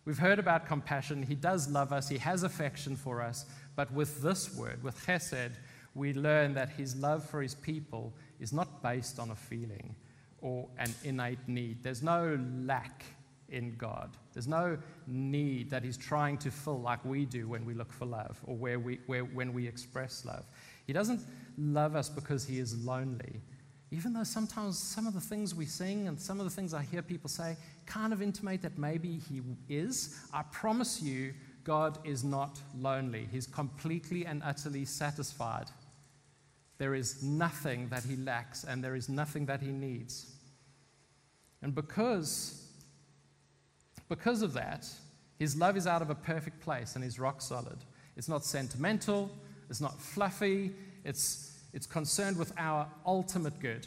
[0.05, 1.23] We've heard about compassion.
[1.23, 3.47] He does love us, He has affection for us.
[3.75, 5.53] But with this word, with chesed,
[5.95, 9.95] we learn that His love for His people is not based on a feeling
[10.41, 11.83] or an innate need.
[11.83, 13.05] There's no lack
[13.49, 14.17] in God.
[14.33, 14.77] There's no
[15.07, 18.57] need that He's trying to fill like we do when we look for love or
[18.57, 20.45] where we, where, when we express love.
[20.87, 21.21] He doesn't
[21.57, 23.41] love us because He is lonely.
[23.91, 26.83] Even though sometimes some of the things we sing and some of the things I
[26.83, 32.25] hear people say kind of intimate that maybe He is, I promise you, God is
[32.25, 33.29] not lonely.
[33.31, 35.67] He's completely and utterly satisfied.
[36.79, 40.33] There is nothing that He lacks and there is nothing that He needs.
[41.63, 42.65] And because
[44.09, 44.87] because of that,
[45.39, 47.79] his love is out of a perfect place and is rock solid.
[48.17, 49.31] It's not sentimental,
[49.69, 50.73] it's not fluffy,
[51.05, 53.87] it's, it's concerned with our ultimate good.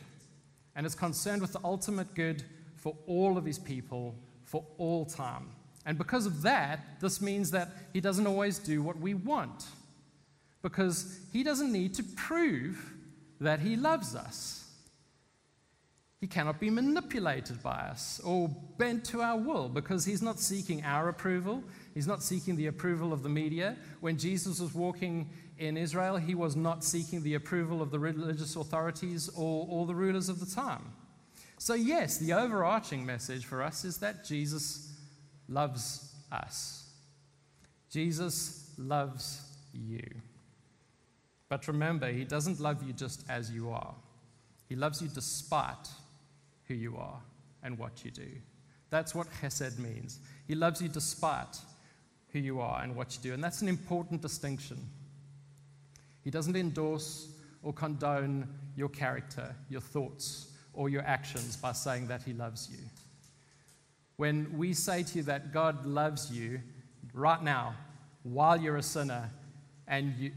[0.76, 2.44] And it's concerned with the ultimate good
[2.76, 5.50] for all of his people for all time.
[5.86, 9.66] And because of that, this means that he doesn't always do what we want.
[10.62, 12.94] Because he doesn't need to prove
[13.40, 14.68] that he loves us.
[16.20, 20.84] He cannot be manipulated by us or bent to our will because he's not seeking
[20.84, 21.64] our approval.
[21.94, 23.78] He's not seeking the approval of the media.
[24.00, 28.56] When Jesus was walking in Israel, he was not seeking the approval of the religious
[28.56, 30.92] authorities or, or the rulers of the time.
[31.60, 34.92] So, yes, the overarching message for us is that Jesus
[35.48, 36.90] loves us.
[37.92, 39.42] Jesus loves
[39.74, 40.04] you.
[41.50, 43.94] But remember, he doesn't love you just as you are,
[44.68, 45.90] he loves you despite
[46.68, 47.22] who you are
[47.64, 48.28] and what you do.
[48.90, 50.20] That's what chesed means.
[50.48, 51.58] He loves you despite
[52.30, 53.34] who you are and what you do.
[53.34, 54.78] And that's an important distinction.
[56.24, 57.30] He doesn't endorse
[57.64, 62.80] or condone your character, your thoughts, or your actions by saying that He loves you.
[64.18, 66.60] When we say to you that God loves you
[67.14, 67.76] right now,
[68.24, 69.30] while you're a sinner
[69.88, 70.32] and you,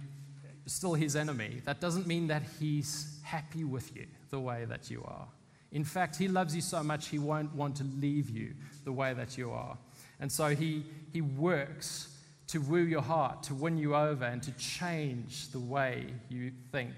[0.70, 5.02] still His enemy, that doesn't mean that He's happy with you the way that you
[5.04, 5.26] are.
[5.72, 8.54] In fact, He loves you so much, He won't want to leave you
[8.84, 9.76] the way that you are.
[10.20, 12.16] And so He, he works
[12.48, 16.94] to woo your heart, to win you over, and to change the way you think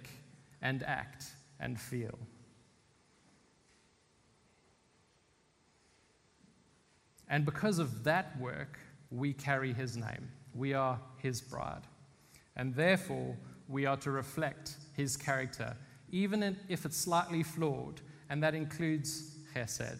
[0.60, 1.26] and act
[1.60, 2.18] and feel.
[7.28, 8.78] And because of that work,
[9.10, 10.30] we carry His name.
[10.54, 11.82] We are His bride.
[12.56, 13.36] And therefore,
[13.68, 15.76] we are to reflect His character,
[16.10, 18.00] even if it's slightly flawed
[18.32, 19.90] and that includes chesed.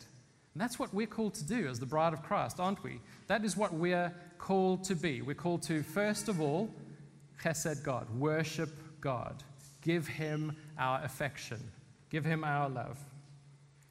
[0.55, 2.99] And that's what we're called to do as the bride of Christ, aren't we?
[3.27, 5.21] That is what we're called to be.
[5.21, 6.71] We're called to, first of all,
[7.45, 8.71] chesed God, worship
[9.03, 9.43] God,
[9.83, 11.59] give Him our affection,
[12.09, 12.99] give Him our love.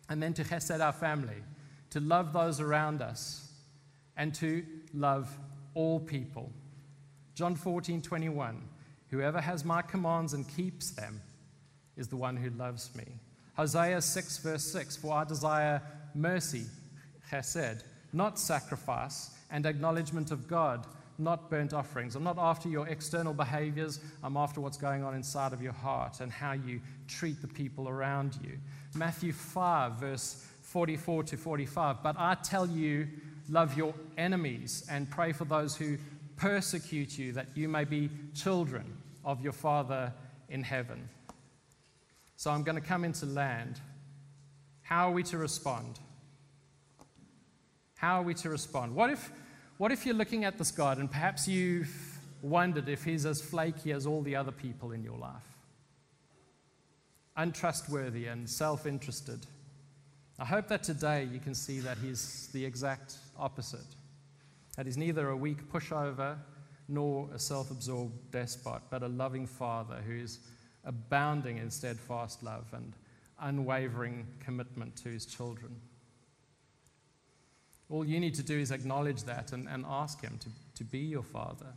[0.10, 1.44] And then to chesed our family,
[1.92, 3.52] to love those around us,
[4.18, 5.38] and to love
[5.76, 6.52] all people.
[7.36, 8.60] John 14, 21.
[9.12, 11.22] Whoever has my commands and keeps them
[11.98, 13.06] is the one who loves me.
[13.56, 15.82] Hosea 6, verse 6 For I desire
[16.16, 16.64] mercy,
[17.30, 22.16] chesed, not sacrifice, and acknowledgement of God, not burnt offerings.
[22.16, 26.22] I'm not after your external behaviors, I'm after what's going on inside of your heart
[26.22, 28.58] and how you treat the people around you.
[28.96, 32.02] Matthew 5, verse 44 to 45.
[32.02, 33.08] But I tell you,
[33.50, 35.98] love your enemies and pray for those who
[36.38, 38.86] persecute you, that you may be children
[39.24, 40.14] of your Father
[40.50, 41.10] in heaven.
[42.36, 43.80] So I'm going to come into land.
[44.82, 46.00] How are we to respond?
[47.96, 48.96] How are we to respond?
[48.96, 49.32] What if,
[49.78, 53.92] what if you're looking at this God and perhaps you've wondered if he's as flaky
[53.92, 55.44] as all the other people in your life?
[57.38, 59.40] Untrustworthy and self interested.
[60.40, 63.86] I hope that today you can see that he's the exact opposite.
[64.76, 66.38] That he's neither a weak pushover
[66.88, 70.40] nor a self absorbed despot, but a loving father who's
[70.84, 72.94] abounding in steadfast love and
[73.40, 75.76] unwavering commitment to his children.
[77.90, 81.00] All you need to do is acknowledge that and, and ask him to, to be
[81.00, 81.74] your father.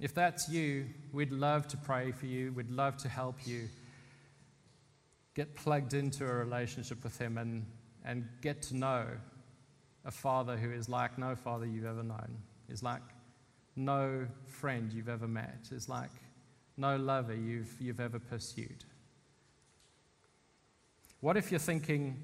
[0.00, 2.52] If that's you, we'd love to pray for you.
[2.52, 3.68] We'd love to help you
[5.38, 7.64] get plugged into a relationship with Him and,
[8.04, 9.06] and get to know
[10.08, 12.38] a Father who is like no Father you've ever known,
[12.70, 13.02] is like
[13.76, 16.10] no friend you've ever met, is like
[16.78, 18.84] no lover you've, you've ever pursued.
[21.20, 22.16] What if you're thinking,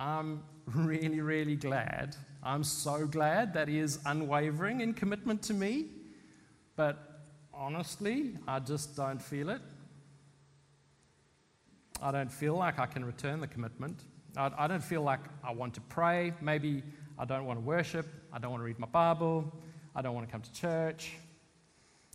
[0.00, 5.86] I'm really, really glad, I'm so glad that He is unwavering in commitment to me?
[6.74, 6.98] But
[7.54, 9.60] honestly, I just don't feel it.
[12.02, 14.02] I don't feel like I can return the commitment.
[14.36, 16.32] I, I don't feel like I want to pray.
[16.40, 16.82] Maybe
[17.18, 18.06] I don't want to worship.
[18.32, 19.52] I don't want to read my Bible.
[19.94, 21.12] I don't want to come to church.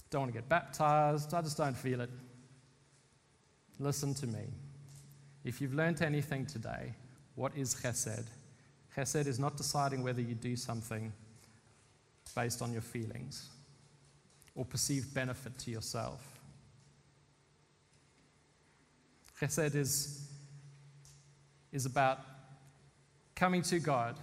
[0.09, 1.33] Don't want to get baptized.
[1.33, 2.09] I just don't feel it.
[3.79, 4.45] Listen to me.
[5.43, 6.93] If you've learned anything today,
[7.35, 8.27] what is chesed?
[8.95, 11.11] Chesed is not deciding whether you do something
[12.33, 13.49] based on your feelings
[14.55, 16.25] or perceived benefit to yourself.
[19.39, 20.24] Chesed is,
[21.75, 22.21] is about
[23.35, 24.15] coming to God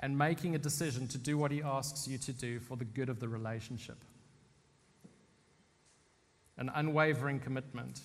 [0.00, 3.08] and making a decision to do what He asks you to do for the good
[3.08, 3.96] of the relationship.
[6.58, 8.00] An unwavering commitment.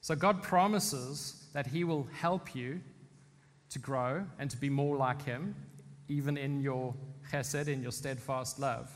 [0.00, 2.80] So God promises that He will help you
[3.68, 5.54] to grow and to be more like Him,
[6.08, 6.94] even in your
[7.30, 8.90] chesed, in your steadfast love.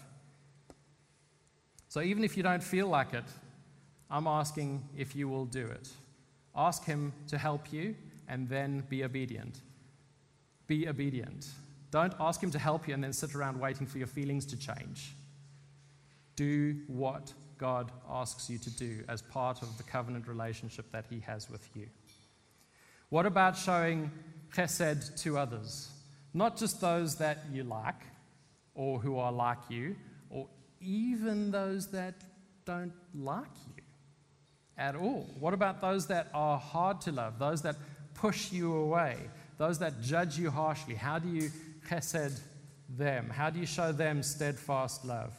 [1.91, 3.25] So even if you don't feel like it,
[4.11, 5.91] I'm asking if you will do it.
[6.57, 7.95] Ask Him to help you
[8.29, 9.61] and then be obedient.
[10.67, 11.49] Be obedient.
[11.91, 14.57] Don't ask Him to help you and then sit around waiting for your feelings to
[14.57, 15.15] change.
[16.37, 21.21] Do what God asks you to do as part of the covenant relationship that He
[21.21, 21.87] has with you.
[23.11, 24.11] What about showing
[24.53, 25.91] chesed to others?
[26.33, 28.03] Not just those that you like
[28.75, 29.95] or who are like you,
[30.31, 30.49] or
[30.81, 32.15] even those that
[32.65, 33.47] don't like
[33.77, 33.83] you
[34.77, 35.29] at all?
[35.39, 37.77] What about those that are hard to love, those that
[38.25, 39.17] push you away,
[39.59, 40.95] those that judge you harshly?
[40.95, 41.51] How do you
[41.89, 42.41] chesed
[42.89, 43.29] them?
[43.29, 45.35] How do you show them steadfast love?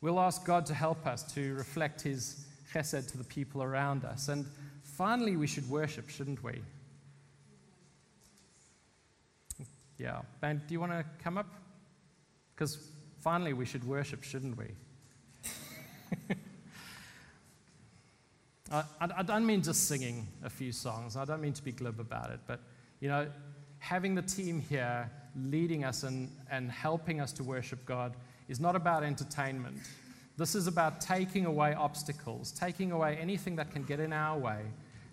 [0.00, 4.28] We'll ask God to help us to reflect His chesed to the people around us.
[4.28, 4.46] And
[4.82, 6.62] finally, we should worship, shouldn't we?
[9.98, 10.22] Yeah.
[10.40, 11.52] Ben, do you want to come up?
[12.54, 12.78] Because
[13.26, 14.66] Finally, we should worship, shouldn't we?
[18.70, 21.16] I, I, don't mean just singing a few songs.
[21.16, 22.40] I don't mean to be glib about it.
[22.46, 22.60] But,
[23.00, 23.28] you know,
[23.78, 28.14] having the team here leading us and, and helping us to worship God
[28.48, 29.76] is not about entertainment.
[30.36, 34.62] This is about taking away obstacles, taking away anything that can get in our way,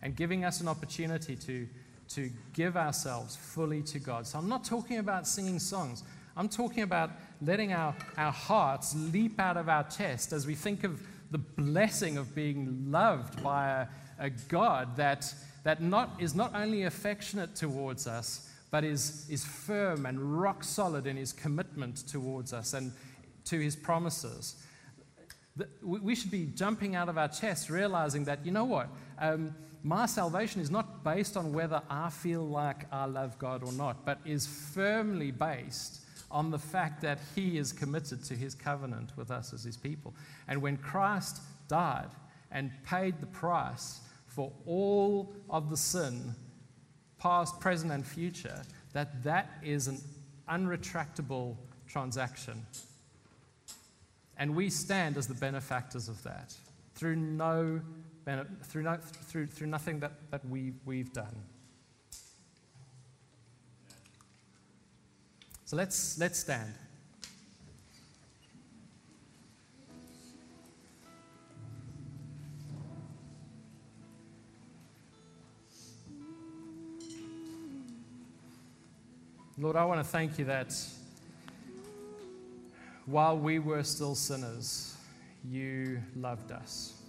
[0.01, 1.67] and giving us an opportunity to,
[2.09, 4.27] to give ourselves fully to God.
[4.27, 6.03] So I'm not talking about singing songs.
[6.35, 10.83] I'm talking about letting our, our hearts leap out of our chest as we think
[10.83, 11.01] of
[11.33, 13.87] the blessing of being loved by
[14.19, 19.43] a, a God that, that not, is not only affectionate towards us, but is, is
[19.43, 22.91] firm and rock solid in his commitment towards us and
[23.45, 24.63] to his promises.
[25.81, 28.89] We should be jumping out of our chest, realizing that, you know what?
[29.19, 33.73] Um, my salvation is not based on whether I feel like I love God or
[33.73, 36.02] not, but is firmly based
[36.33, 40.13] on the fact that he is committed to his covenant with us as his people.
[40.47, 42.09] And when Christ died
[42.51, 46.33] and paid the price for all of the sin,
[47.19, 48.63] past, present, and future,
[48.93, 49.99] that that is an
[50.49, 51.55] unretractable
[51.87, 52.65] transaction.
[54.37, 56.53] And we stand as the benefactors of that
[56.95, 57.79] through, no,
[58.63, 61.35] through, no, through, through nothing that, that we, we've done.
[65.73, 66.71] So let's, let's stand.
[79.57, 80.75] Lord, I want to thank you that
[83.07, 84.95] while we were still sinners,
[85.43, 87.01] you loved us.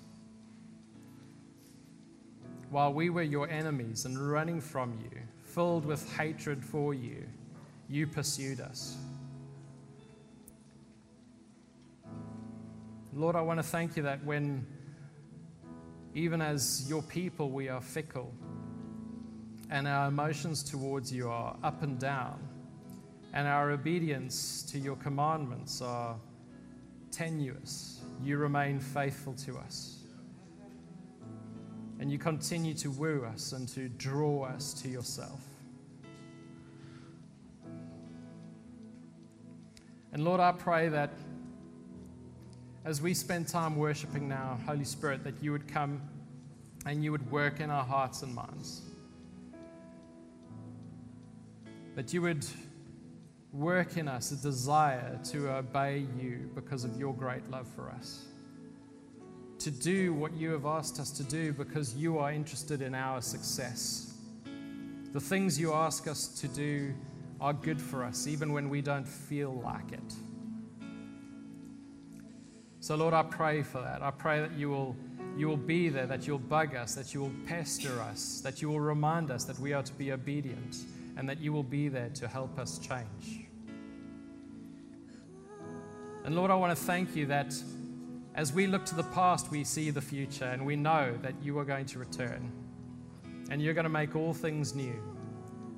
[2.70, 7.26] While we were your enemies and running from you, filled with hatred for you,
[7.88, 8.96] you pursued us.
[13.14, 14.66] Lord, I want to thank you that when,
[16.14, 18.32] even as your people, we are fickle
[19.70, 22.38] and our emotions towards you are up and down,
[23.32, 26.16] and our obedience to your commandments are
[27.10, 30.04] tenuous, you remain faithful to us.
[32.00, 35.40] and you continue to woo us and to draw us to yourself.
[40.14, 41.10] And Lord, I pray that
[42.84, 46.00] as we spend time worshiping now, Holy Spirit, that you would come
[46.86, 48.82] and you would work in our hearts and minds.
[51.96, 52.46] That you would
[53.52, 58.26] work in us a desire to obey you because of your great love for us.
[59.58, 63.20] To do what you have asked us to do because you are interested in our
[63.20, 64.14] success.
[65.12, 66.94] The things you ask us to do
[67.40, 70.14] are good for us, even when we don't feel like it.
[72.80, 74.02] So, Lord, I pray for that.
[74.02, 74.94] I pray that you will,
[75.36, 78.68] you will be there, that you'll bug us, that you will pester us, that you
[78.68, 80.76] will remind us that we are to be obedient,
[81.16, 83.46] and that you will be there to help us change.
[86.24, 87.54] And Lord, I want to thank you that
[88.34, 91.58] as we look to the past, we see the future, and we know that you
[91.58, 92.50] are going to return,
[93.50, 95.13] and you're going to make all things new.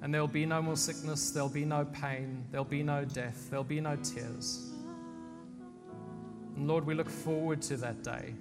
[0.07, 3.65] And there'll be no more sickness, there'll be no pain, there'll be no death, there'll
[3.65, 4.71] be no tears.
[6.55, 8.33] And Lord, we look forward to that day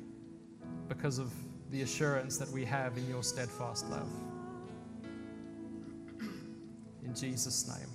[0.87, 1.33] because of
[1.71, 4.11] the assurance that we have in your steadfast love.
[7.03, 7.94] In Jesus' name.